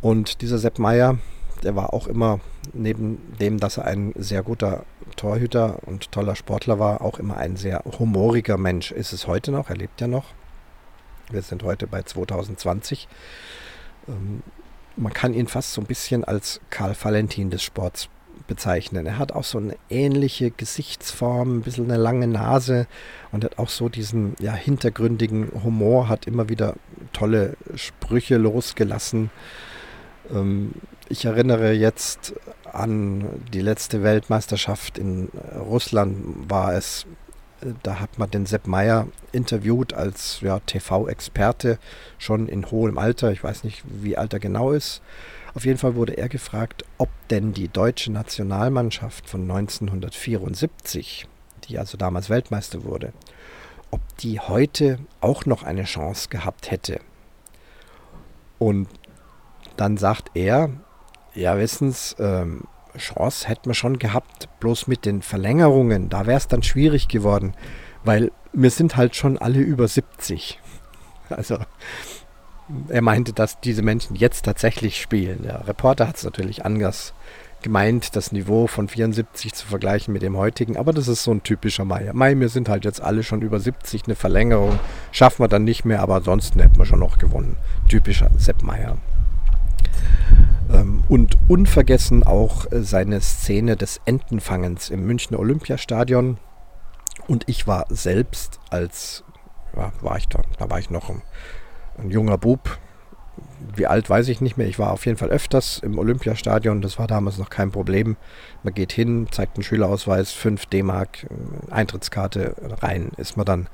[0.00, 1.18] Und dieser Sepp Meyer,
[1.62, 2.40] der war auch immer,
[2.72, 4.84] neben dem, dass er ein sehr guter
[5.16, 8.92] Torhüter und toller Sportler war, auch immer ein sehr humoriger Mensch.
[8.92, 10.26] Ist es heute noch, er lebt ja noch.
[11.30, 13.06] Wir sind heute bei 2020.
[14.08, 14.42] Ähm,
[14.96, 18.08] man kann ihn fast so ein bisschen als Karl Valentin des Sports
[18.46, 19.06] bezeichnen.
[19.06, 22.86] Er hat auch so eine ähnliche Gesichtsform, ein bisschen eine lange Nase
[23.32, 26.74] und hat auch so diesen ja, hintergründigen Humor, hat immer wieder
[27.12, 29.30] tolle Sprüche losgelassen.
[30.32, 30.72] Ähm,
[31.08, 32.34] ich erinnere jetzt
[32.72, 37.06] an die letzte Weltmeisterschaft in Russland war es.
[37.82, 41.78] Da hat man den Sepp Meyer interviewt als ja, TV-Experte,
[42.16, 43.32] schon in hohem Alter.
[43.32, 45.02] Ich weiß nicht, wie alt er genau ist.
[45.54, 51.26] Auf jeden Fall wurde er gefragt, ob denn die deutsche Nationalmannschaft von 1974,
[51.64, 53.12] die also damals Weltmeister wurde,
[53.90, 57.00] ob die heute auch noch eine Chance gehabt hätte.
[58.58, 58.88] Und
[59.76, 60.70] dann sagt er,
[61.34, 62.64] ja, wissens, ähm,
[62.96, 67.54] Chance hätten wir schon gehabt, bloß mit den Verlängerungen, da wäre es dann schwierig geworden,
[68.04, 70.60] weil wir sind halt schon alle über 70.
[71.30, 71.58] Also
[72.88, 75.42] er meinte, dass diese Menschen jetzt tatsächlich spielen.
[75.42, 77.14] Der Reporter hat es natürlich anders
[77.62, 81.42] gemeint, das Niveau von 74 zu vergleichen mit dem heutigen, aber das ist so ein
[81.42, 82.10] typischer Mai.
[82.12, 84.78] Mai, wir sind halt jetzt alle schon über 70, eine Verlängerung
[85.12, 87.56] schaffen wir dann nicht mehr, aber ansonsten hätten wir schon noch gewonnen.
[87.88, 88.96] Typischer Sepp Meier.
[90.72, 96.38] Ähm, und unvergessen auch äh, seine Szene des Entenfangens im Münchner Olympiastadion.
[97.26, 99.24] Und ich war selbst als,
[99.76, 101.10] ja, war ich da, da war ich noch
[102.00, 102.78] ein junger Bub.
[103.74, 104.66] Wie alt weiß ich nicht mehr.
[104.66, 106.82] Ich war auf jeden Fall öfters im Olympiastadion.
[106.82, 108.16] Das war damals noch kein Problem.
[108.62, 113.68] Man geht hin, zeigt einen Schülerausweis, 5 D-Mark, äh, Eintrittskarte rein, ist man dann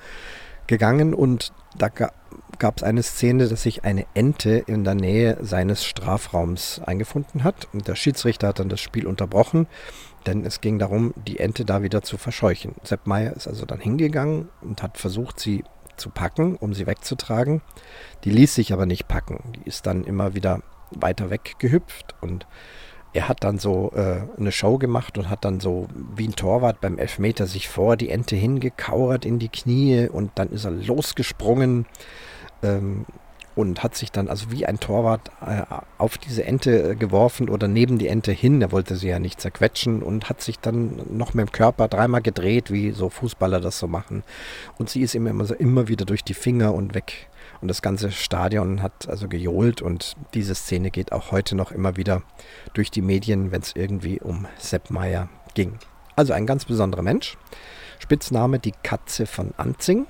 [0.67, 1.15] gegangen.
[1.15, 6.81] Und da gab es eine Szene, dass sich eine Ente in der Nähe seines Strafraums
[6.85, 7.69] eingefunden hat.
[7.73, 9.67] Und der Schiedsrichter hat dann das Spiel unterbrochen,
[10.27, 12.75] denn es ging darum, die Ente da wieder zu verscheuchen.
[12.83, 15.65] Sepp Meier ist also dann hingegangen und hat versucht, sie
[15.97, 17.63] zu packen, um sie wegzutragen.
[18.25, 19.53] Die ließ sich aber nicht packen.
[19.57, 22.47] Die ist dann immer wieder weiter weggehüpft und
[23.13, 26.81] er hat dann so äh, eine Show gemacht und hat dann so wie ein Torwart
[26.81, 31.87] beim Elfmeter sich vor die Ente hingekauert in die Knie und dann ist er losgesprungen
[32.63, 33.07] ähm,
[33.57, 35.63] und hat sich dann also wie ein Torwart äh,
[35.99, 38.61] auf diese Ente äh, geworfen oder neben die Ente hin.
[38.61, 42.21] Er wollte sie ja nicht zerquetschen und hat sich dann noch mit dem Körper dreimal
[42.21, 44.23] gedreht, wie so Fußballer das so machen.
[44.79, 47.29] Und sie ist ihm immer, so, immer wieder durch die Finger und weg.
[47.63, 51.97] Und das ganze Stadion hat also gejohlt und diese Szene geht auch heute noch immer
[51.97, 52.23] wieder
[52.75, 55.79] durch die Medien, wenn es irgendwie um Sepp Meier ging.
[56.15, 57.39] Also ein ganz besonderer Mensch.
[57.99, 60.07] Spitzname die Katze von Anzing.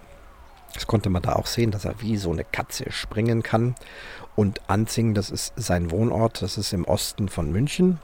[0.77, 3.75] Das konnte man da auch sehen, dass er wie so eine Katze springen kann.
[4.37, 7.99] Und Anzing, das ist sein Wohnort, das ist im Osten von München.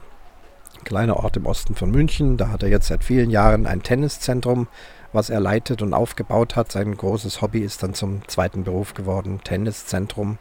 [0.79, 2.35] Ein kleiner Ort im Osten von München.
[2.37, 4.67] Da hat er jetzt seit vielen Jahren ein Tenniszentrum,
[5.13, 6.71] was er leitet und aufgebaut hat.
[6.71, 10.39] Sein großes Hobby ist dann zum zweiten Beruf geworden, Tenniszentrum.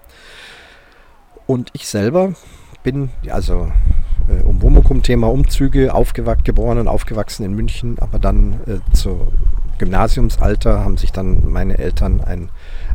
[1.46, 2.32] Und ich selber
[2.82, 3.70] bin, also
[4.28, 9.32] äh, um Womokum-Thema Umzüge, aufgewachsen, geboren und aufgewachsen in München, aber dann äh, zu
[9.78, 12.50] Gymnasiumsalter haben sich dann meine Eltern ein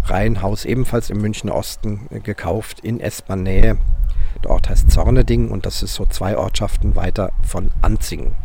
[0.05, 3.77] Reihenhaus ebenfalls im Münchner Osten äh, gekauft, in S-Bahn-Nähe.
[4.43, 8.35] Der Ort heißt Zorneding und das ist so zwei Ortschaften weiter von Anzingen.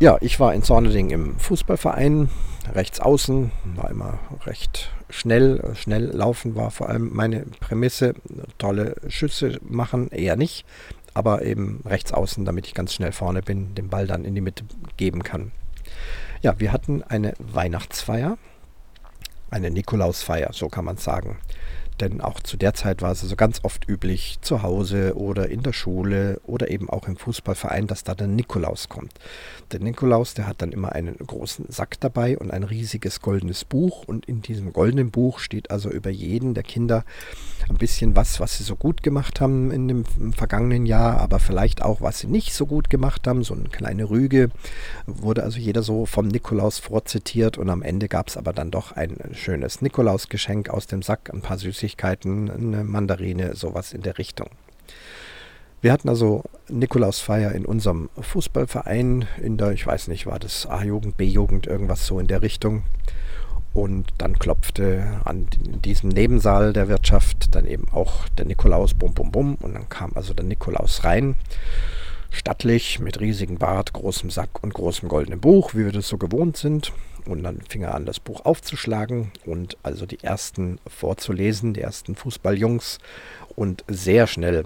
[0.00, 2.28] Ja, ich war in Zorneding im Fußballverein,
[2.74, 5.62] rechts außen, war immer recht schnell.
[5.74, 8.14] Schnell laufen war vor allem meine Prämisse.
[8.58, 10.64] Tolle Schüsse machen eher nicht,
[11.14, 14.40] aber eben rechts außen, damit ich ganz schnell vorne bin, den Ball dann in die
[14.40, 14.64] Mitte
[14.96, 15.52] geben kann.
[16.40, 18.36] Ja, wir hatten eine Weihnachtsfeier,
[19.50, 21.38] eine Nikolausfeier, so kann man sagen.
[22.02, 25.62] Denn auch zu der Zeit war es also ganz oft üblich, zu Hause oder in
[25.62, 29.12] der Schule oder eben auch im Fußballverein, dass da der Nikolaus kommt.
[29.70, 34.02] Der Nikolaus, der hat dann immer einen großen Sack dabei und ein riesiges goldenes Buch.
[34.04, 37.04] Und in diesem goldenen Buch steht also über jeden der Kinder
[37.68, 41.82] ein bisschen was, was sie so gut gemacht haben in dem vergangenen Jahr, aber vielleicht
[41.82, 43.44] auch, was sie nicht so gut gemacht haben.
[43.44, 44.50] So eine kleine Rüge
[45.06, 48.90] wurde also jeder so vom Nikolaus vorzitiert und am Ende gab es aber dann doch
[48.90, 51.91] ein schönes Nikolausgeschenk aus dem Sack, ein paar Süßigkeiten,
[52.50, 54.48] eine Mandarine, sowas in der Richtung.
[55.82, 61.16] Wir hatten also Nikolausfeier in unserem Fußballverein, in der, ich weiß nicht, war das A-Jugend,
[61.16, 62.84] B-Jugend, irgendwas so in der Richtung.
[63.74, 65.48] Und dann klopfte an
[65.84, 69.54] diesem Nebensaal der Wirtschaft dann eben auch der Nikolaus, bum, bum, bum.
[69.56, 71.34] Und dann kam also der Nikolaus rein,
[72.30, 76.56] stattlich, mit riesigem Bart, großem Sack und großem goldenen Buch, wie wir das so gewohnt
[76.56, 76.92] sind.
[77.26, 82.14] Und dann fing er an, das Buch aufzuschlagen und also die ersten vorzulesen, die ersten
[82.14, 82.98] Fußballjungs.
[83.54, 84.64] Und sehr schnell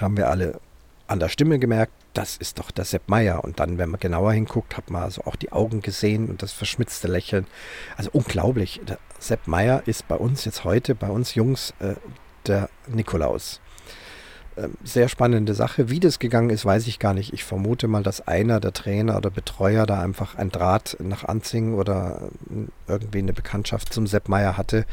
[0.00, 0.60] haben wir alle
[1.06, 3.44] an der Stimme gemerkt, das ist doch der Sepp Meier.
[3.44, 6.52] Und dann, wenn man genauer hinguckt, hat man also auch die Augen gesehen und das
[6.52, 7.46] verschmitzte Lächeln.
[7.96, 8.80] Also unglaublich.
[8.88, 11.94] Der Sepp Meier ist bei uns jetzt heute, bei uns Jungs, äh,
[12.46, 13.60] der Nikolaus.
[14.56, 15.90] Ähm, sehr spannende Sache.
[15.90, 17.34] Wie das gegangen ist, weiß ich gar nicht.
[17.34, 21.74] Ich vermute mal, dass einer der Trainer oder Betreuer da einfach ein Draht nach Anzing
[21.74, 24.86] oder ähm, irgendwie eine Bekanntschaft zum Sepp Meier hatte.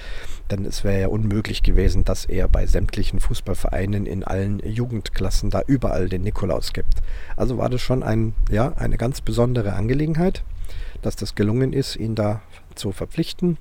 [0.52, 5.62] Denn es wäre ja unmöglich gewesen, dass er bei sämtlichen Fußballvereinen in allen Jugendklassen da
[5.66, 7.02] überall den Nikolaus gibt.
[7.38, 10.44] Also war das schon ein, ja, eine ganz besondere Angelegenheit,
[11.02, 12.42] dass das gelungen ist, ihn da
[12.76, 13.58] zu verpflichten.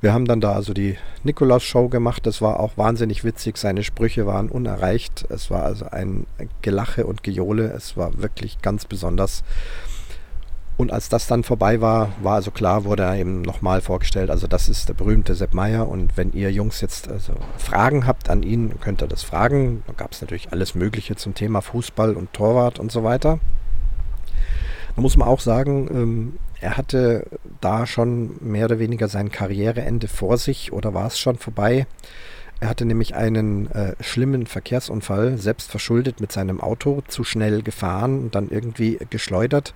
[0.00, 2.24] Wir haben dann da also die Nikolaus-Show gemacht.
[2.24, 3.58] Das war auch wahnsinnig witzig.
[3.58, 5.26] Seine Sprüche waren unerreicht.
[5.28, 6.26] Es war also ein
[6.62, 7.70] Gelache und Gejohle.
[7.72, 9.44] Es war wirklich ganz besonders.
[10.78, 14.30] Und als das dann vorbei war, war also klar, wurde er eben nochmal vorgestellt.
[14.30, 15.86] Also das ist der berühmte Sepp Meier.
[15.86, 19.82] Und wenn ihr Jungs jetzt also Fragen habt an ihn, könnt ihr das fragen.
[19.86, 23.38] Da gab es natürlich alles Mögliche zum Thema Fußball und Torwart und so weiter.
[24.96, 27.26] Da muss man auch sagen, ähm, er hatte
[27.60, 31.86] da schon mehr oder weniger sein Karriereende vor sich oder war es schon vorbei.
[32.60, 38.20] Er hatte nämlich einen äh, schlimmen Verkehrsunfall, selbst verschuldet mit seinem Auto, zu schnell gefahren
[38.20, 39.72] und dann irgendwie geschleudert.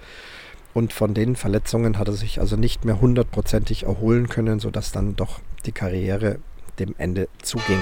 [0.74, 5.16] Und von den Verletzungen hat er sich also nicht mehr hundertprozentig erholen können, sodass dann
[5.16, 6.38] doch die Karriere
[6.78, 7.78] dem Ende zuging.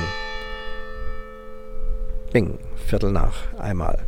[2.32, 3.98] Bing, Viertel nach einmal.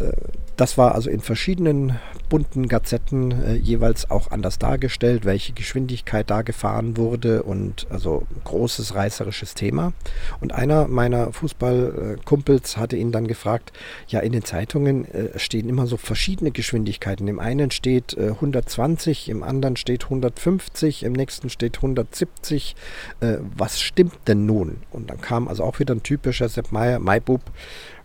[0.00, 0.12] Äh,
[0.56, 6.42] das war also in verschiedenen bunten Gazetten äh, jeweils auch anders dargestellt, welche Geschwindigkeit da
[6.42, 9.92] gefahren wurde und also großes reißerisches Thema.
[10.40, 13.72] Und einer meiner Fußballkumpels hatte ihn dann gefragt,
[14.08, 17.28] ja in den Zeitungen äh, stehen immer so verschiedene Geschwindigkeiten.
[17.28, 22.74] Im einen steht äh, 120, im anderen steht 150, im nächsten steht 170.
[23.20, 24.78] Äh, was stimmt denn nun?
[24.90, 27.42] Und dann kam also auch wieder ein typischer Sepp Meier, Maibub,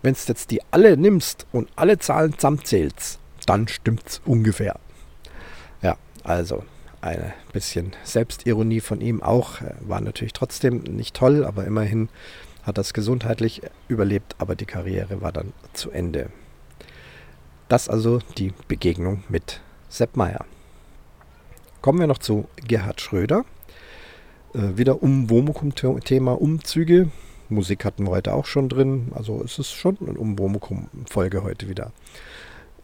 [0.01, 4.79] wenn du jetzt die alle nimmst und alle Zahlen zusammenzählst, dann stimmt es ungefähr.
[5.81, 6.63] Ja, also
[7.01, 9.57] ein bisschen Selbstironie von ihm auch.
[9.81, 12.09] War natürlich trotzdem nicht toll, aber immerhin
[12.63, 16.29] hat das gesundheitlich überlebt, aber die Karriere war dann zu Ende.
[17.67, 20.45] Das also die Begegnung mit Sepp Meier.
[21.81, 23.45] Kommen wir noch zu Gerhard Schröder.
[24.53, 27.09] Äh, wieder um Womukum-Thema Umzüge.
[27.49, 29.11] Musik hatten wir heute auch schon drin.
[29.13, 31.91] Also es ist schon eine Umwomukum-Folge heute wieder.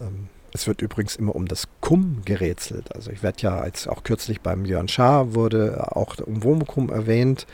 [0.01, 2.95] Ähm, es wird übrigens immer um das Kum gerätselt.
[2.95, 7.45] Also ich werde ja, als auch kürzlich beim Jörn Schaar wurde auch Umwomukum erwähnt.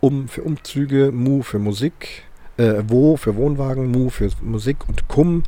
[0.00, 2.24] Um für Umzüge, Mu für Musik,
[2.56, 5.44] äh, Wo für Wohnwagen, Mu für Musik und Kum.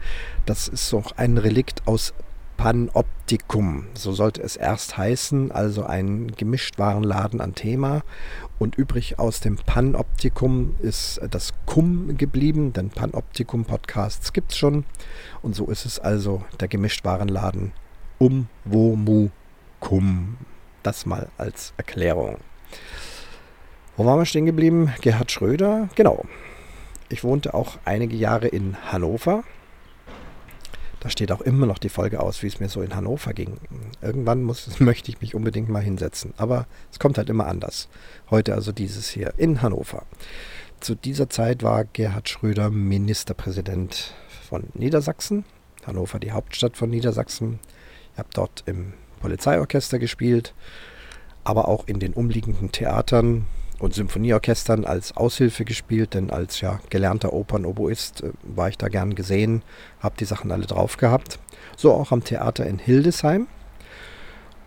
[0.46, 2.14] Das ist auch ein Relikt aus
[2.56, 3.86] Panoptikum.
[3.94, 8.02] So sollte es erst heißen, also ein Gemischtwarenladen an Thema.
[8.62, 14.84] Und übrig aus dem Panoptikum ist das Kum geblieben, denn Panoptikum-Podcasts gibt es schon.
[15.42, 17.72] Und so ist es also der Gemischtwarenladen
[18.18, 19.30] um wo mu
[19.80, 20.36] kum.
[20.84, 22.36] Das mal als Erklärung.
[23.96, 24.92] Wo waren wir stehen geblieben?
[25.00, 25.88] Gerhard Schröder.
[25.96, 26.24] Genau.
[27.08, 29.42] Ich wohnte auch einige Jahre in Hannover
[31.02, 33.56] da steht auch immer noch die Folge aus, wie es mir so in Hannover ging.
[34.00, 36.32] Irgendwann muss, möchte ich mich unbedingt mal hinsetzen.
[36.36, 37.88] Aber es kommt halt immer anders.
[38.30, 40.04] Heute also dieses hier in Hannover.
[40.78, 44.14] Zu dieser Zeit war Gerhard Schröder Ministerpräsident
[44.48, 45.44] von Niedersachsen.
[45.84, 47.58] Hannover die Hauptstadt von Niedersachsen.
[48.12, 50.54] Ich habe dort im Polizeiorchester gespielt,
[51.42, 53.46] aber auch in den umliegenden Theatern
[53.82, 59.16] und Symphonieorchestern als Aushilfe gespielt, denn als ja gelernter Opernoboist äh, war ich da gern
[59.16, 59.62] gesehen,
[59.98, 61.40] habe die Sachen alle drauf gehabt.
[61.76, 63.48] So auch am Theater in Hildesheim.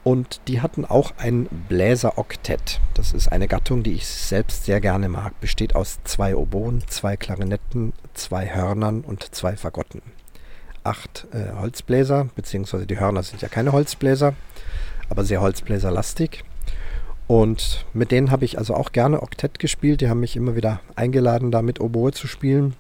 [0.03, 2.82] Und die hatten auch ein Bläseroktett.
[2.93, 5.39] Das ist eine Gattung, die ich selbst sehr gerne mag.
[5.39, 10.01] Besteht aus zwei Oboen, zwei Klarinetten, zwei Hörnern und zwei Fagotten.
[10.84, 14.34] Acht äh, Holzbläser, beziehungsweise die Hörner sind ja keine Holzbläser,
[15.09, 16.43] aber sehr holzbläserlastig.
[17.28, 20.01] Und mit denen habe ich also auch gerne Oktett gespielt.
[20.01, 22.76] Die haben mich immer wieder eingeladen, da mit Oboe zu spielen.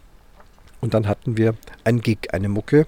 [0.81, 2.85] Und dann hatten wir ein Gig, eine Mucke,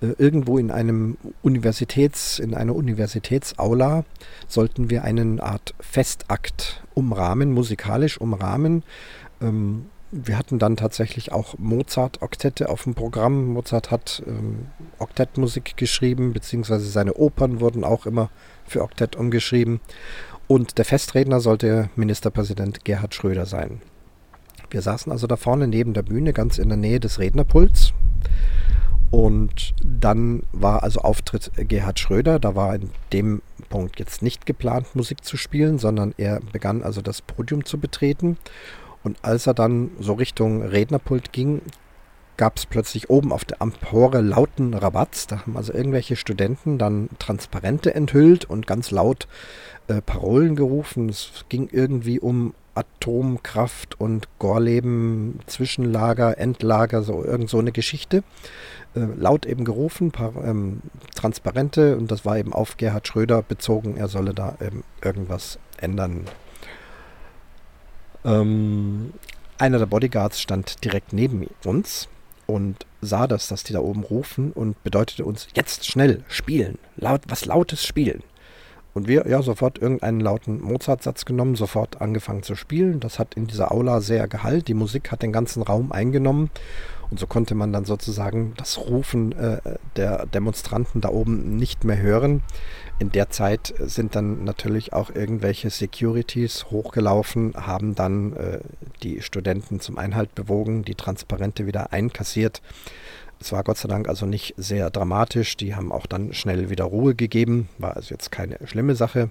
[0.00, 4.04] äh, irgendwo in einem Universitäts, in einer Universitätsaula
[4.48, 8.82] sollten wir eine Art Festakt umrahmen, musikalisch umrahmen.
[9.40, 13.46] Ähm, wir hatten dann tatsächlich auch Mozart-Oktette auf dem Programm.
[13.52, 14.66] Mozart hat ähm,
[14.98, 18.28] Oktettmusik geschrieben, beziehungsweise seine Opern wurden auch immer
[18.66, 19.80] für Oktett umgeschrieben.
[20.50, 23.80] Und der Festredner sollte Ministerpräsident Gerhard Schröder sein.
[24.68, 27.92] Wir saßen also da vorne neben der Bühne, ganz in der Nähe des Rednerpults.
[29.12, 32.40] Und dann war also Auftritt Gerhard Schröder.
[32.40, 37.00] Da war in dem Punkt jetzt nicht geplant, Musik zu spielen, sondern er begann also
[37.00, 38.36] das Podium zu betreten.
[39.04, 41.62] Und als er dann so Richtung Rednerpult ging,
[42.40, 45.26] gab es plötzlich oben auf der Empore lauten Rabatz.
[45.26, 49.28] Da haben also irgendwelche Studenten dann Transparente enthüllt und ganz laut
[49.88, 51.10] äh, Parolen gerufen.
[51.10, 58.24] Es ging irgendwie um Atomkraft und Gorleben, Zwischenlager, Endlager, so irgend so eine Geschichte.
[58.94, 60.80] Äh, laut eben gerufen, paar, ähm,
[61.14, 66.24] Transparente und das war eben auf Gerhard Schröder bezogen, er solle da ähm, irgendwas ändern.
[68.24, 69.12] Ähm,
[69.58, 72.08] einer der Bodyguards stand direkt neben uns
[72.50, 77.22] und sah das, dass die da oben rufen und bedeutete uns jetzt schnell spielen, laut,
[77.28, 78.22] was lautes spielen.
[78.92, 82.98] Und wir, ja, sofort irgendeinen lauten Mozart-Satz genommen, sofort angefangen zu spielen.
[82.98, 84.66] Das hat in dieser Aula sehr Gehalt.
[84.66, 86.50] Die Musik hat den ganzen Raum eingenommen.
[87.08, 89.58] Und so konnte man dann sozusagen das Rufen äh,
[89.96, 92.42] der Demonstranten da oben nicht mehr hören.
[93.00, 98.60] In der Zeit sind dann natürlich auch irgendwelche Securities hochgelaufen, haben dann äh,
[99.02, 102.60] die Studenten zum Einhalt bewogen, die Transparente wieder einkassiert.
[103.40, 105.56] Es war Gott sei Dank also nicht sehr dramatisch.
[105.56, 107.70] Die haben auch dann schnell wieder Ruhe gegeben.
[107.78, 109.30] War also jetzt keine schlimme Sache.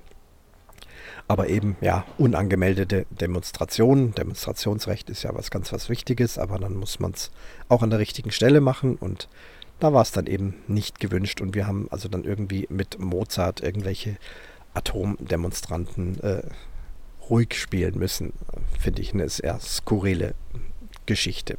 [1.27, 4.15] Aber eben, ja, unangemeldete Demonstrationen.
[4.15, 7.29] Demonstrationsrecht ist ja was ganz was Wichtiges, aber dann muss man es
[7.67, 9.29] auch an der richtigen Stelle machen und
[9.79, 11.41] da war es dann eben nicht gewünscht.
[11.41, 14.17] Und wir haben also dann irgendwie mit Mozart irgendwelche
[14.73, 16.43] Atomdemonstranten äh,
[17.29, 18.33] ruhig spielen müssen.
[18.79, 20.33] Finde ich eine sehr skurrile
[21.05, 21.57] Geschichte.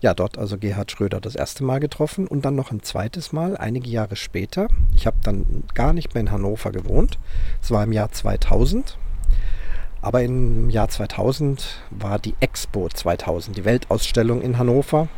[0.00, 3.56] Ja, dort also Gerhard Schröder das erste Mal getroffen und dann noch ein zweites Mal,
[3.56, 4.68] einige Jahre später.
[4.94, 7.18] Ich habe dann gar nicht mehr in Hannover gewohnt.
[7.62, 8.98] Es war im Jahr 2000.
[10.02, 15.08] Aber im Jahr 2000 war die Expo 2000, die Weltausstellung in Hannover.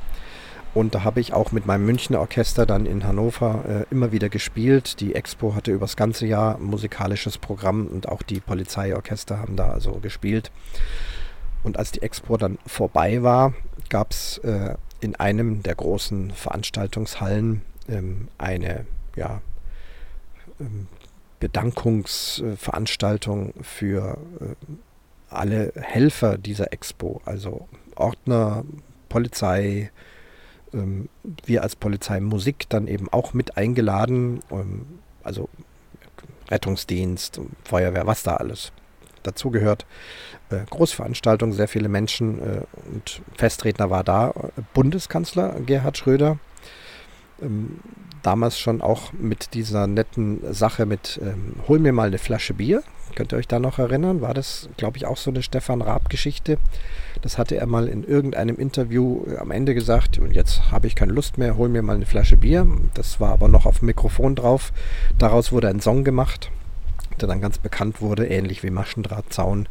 [0.77, 4.29] Und da habe ich auch mit meinem Münchner Orchester dann in Hannover äh, immer wieder
[4.29, 5.01] gespielt.
[5.01, 9.57] Die Expo hatte über das ganze Jahr ein musikalisches Programm und auch die Polizeiorchester haben
[9.57, 10.51] da also gespielt.
[11.62, 13.55] Und als die Expo dann vorbei war,
[13.89, 18.85] gab es äh, in einem der großen Veranstaltungshallen ähm, eine
[19.16, 19.41] ja,
[20.61, 20.89] ähm,
[21.41, 24.57] Bedankungsveranstaltung für äh,
[25.31, 28.66] alle Helfer dieser Expo, also Ordner,
[29.09, 29.91] Polizei,
[30.77, 31.09] ähm,
[31.45, 34.87] wir als Polizei Musik dann eben auch mit eingeladen, ähm,
[35.22, 35.49] also
[36.49, 38.72] Rettungsdienst, Feuerwehr, was da alles
[39.22, 39.87] dazugehört.
[40.51, 42.61] Äh, Großveranstaltung, sehr viele Menschen äh,
[42.93, 44.33] und Festredner war da
[44.74, 46.39] Bundeskanzler Gerhard Schröder.
[47.43, 47.81] Ähm,
[48.22, 52.83] damals schon auch mit dieser netten Sache mit ähm, Hol mir mal eine Flasche Bier.
[53.17, 54.21] Könnt ihr euch da noch erinnern?
[54.21, 56.59] War das, glaube ich, auch so eine Stefan Raab-Geschichte?
[57.23, 60.19] Das hatte er mal in irgendeinem Interview äh, am Ende gesagt.
[60.19, 62.67] Und jetzt habe ich keine Lust mehr, hol mir mal eine Flasche Bier.
[62.93, 64.71] Das war aber noch auf dem Mikrofon drauf.
[65.19, 66.51] Daraus wurde ein Song gemacht,
[67.19, 69.67] der dann ganz bekannt wurde, ähnlich wie Maschendrahtzaun.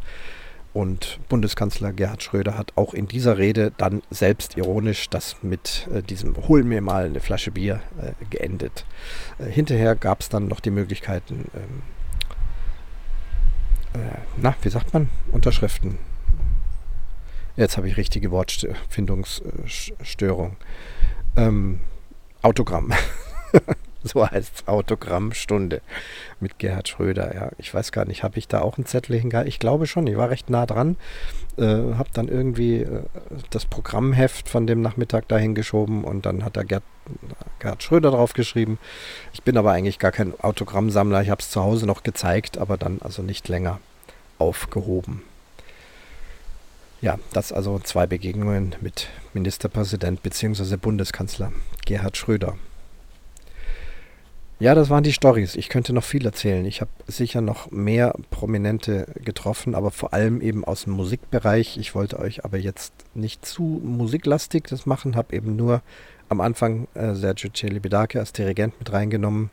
[0.73, 6.01] Und Bundeskanzler Gerhard Schröder hat auch in dieser Rede dann selbst ironisch das mit äh,
[6.01, 8.85] diesem Hol mir mal eine Flasche Bier äh, geendet.
[9.37, 11.94] Äh, hinterher gab es dann noch die Möglichkeiten, ähm, äh,
[14.37, 15.09] na, wie sagt man?
[15.31, 15.97] Unterschriften.
[17.55, 20.57] Jetzt habe ich richtige Wortfindungsstörung.
[21.37, 21.79] Ähm,
[22.41, 22.91] Autogramm.
[24.13, 25.81] so heißt es Autogrammstunde
[26.39, 27.33] mit Gerhard Schröder.
[27.33, 29.49] Ja, ich weiß gar nicht, habe ich da auch einen Zettel hingehalten?
[29.49, 30.95] Ich glaube schon, ich war recht nah dran.
[31.57, 33.01] Äh, habe dann irgendwie äh,
[33.49, 36.83] das Programmheft von dem Nachmittag dahin geschoben und dann hat da Gerd,
[37.59, 38.77] Gerhard Schröder drauf geschrieben.
[39.33, 41.21] Ich bin aber eigentlich gar kein Autogrammsammler.
[41.23, 43.79] Ich habe es zu Hause noch gezeigt, aber dann also nicht länger
[44.37, 45.23] aufgehoben.
[47.01, 50.77] Ja, das also zwei Begegnungen mit Ministerpräsident bzw.
[50.77, 51.51] Bundeskanzler
[51.85, 52.55] Gerhard Schröder.
[54.57, 55.55] Ja, das waren die Stories.
[55.55, 56.63] Ich könnte noch viel erzählen.
[56.63, 61.77] Ich habe sicher noch mehr Prominente getroffen, aber vor allem eben aus dem Musikbereich.
[61.77, 65.81] Ich wollte euch aber jetzt nicht zu musiklastig das machen, habe eben nur
[66.29, 69.49] am Anfang äh, Sergio Celibidache als Dirigent mit reingenommen.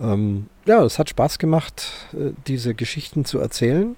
[0.00, 3.94] Ähm, ja, es hat Spaß gemacht, äh, diese Geschichten zu erzählen.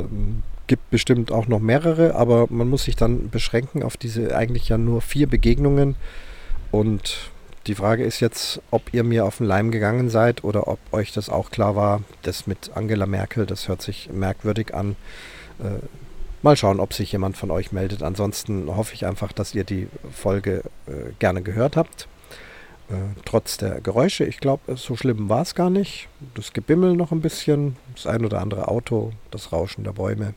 [0.00, 4.70] Ähm, gibt bestimmt auch noch mehrere, aber man muss sich dann beschränken auf diese eigentlich
[4.70, 5.94] ja nur vier Begegnungen
[6.72, 7.30] und
[7.66, 11.12] die Frage ist jetzt, ob ihr mir auf den Leim gegangen seid oder ob euch
[11.12, 12.02] das auch klar war.
[12.22, 14.96] Das mit Angela Merkel, das hört sich merkwürdig an.
[15.58, 15.84] Äh,
[16.42, 18.02] mal schauen, ob sich jemand von euch meldet.
[18.02, 22.06] Ansonsten hoffe ich einfach, dass ihr die Folge äh, gerne gehört habt.
[22.88, 22.94] Äh,
[23.24, 24.24] trotz der Geräusche.
[24.24, 26.08] Ich glaube, so schlimm war es gar nicht.
[26.34, 30.34] Das Gebimmel noch ein bisschen, das ein oder andere Auto, das Rauschen der Bäume.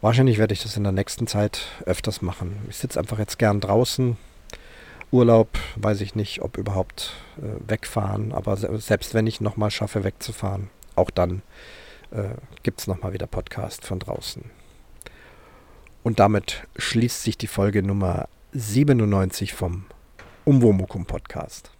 [0.00, 2.56] Wahrscheinlich werde ich das in der nächsten Zeit öfters machen.
[2.70, 4.16] Ich sitze einfach jetzt gern draußen,
[5.12, 10.04] Urlaub, weiß ich nicht, ob überhaupt äh, wegfahren, aber se selbst wenn ich nochmal schaffe,
[10.04, 11.42] wegzufahren, auch dann
[12.10, 14.44] äh, gibt es nochmal wieder Podcast von draußen.
[16.02, 19.84] Und damit schließt sich die Folge Nummer 97 vom
[20.44, 21.70] Umwomukum Podcast.